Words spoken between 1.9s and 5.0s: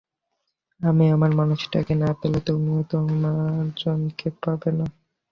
না পেলে, তুমিও তোমারজনকে পাবে না।